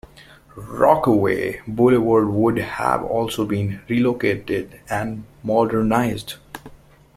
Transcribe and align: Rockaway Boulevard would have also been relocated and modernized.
Rockaway 0.55 1.61
Boulevard 1.67 2.27
would 2.29 2.57
have 2.57 3.03
also 3.03 3.45
been 3.45 3.81
relocated 3.87 4.79
and 4.89 5.25
modernized. 5.43 6.37